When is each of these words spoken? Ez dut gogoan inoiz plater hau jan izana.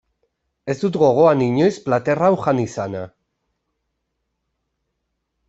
Ez 0.73 0.75
dut 0.83 0.95
gogoan 1.01 1.43
inoiz 1.47 1.75
plater 1.89 2.23
hau 2.29 2.31
jan 2.47 2.63
izana. 2.65 3.05